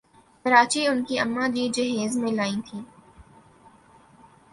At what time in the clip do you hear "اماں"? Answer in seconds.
1.19-1.47